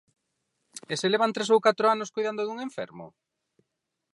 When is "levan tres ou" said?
1.13-1.63